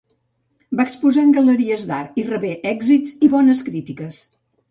[0.79, 4.19] Va exposar en galeries d'art, i rebé èxits i bones crítiques.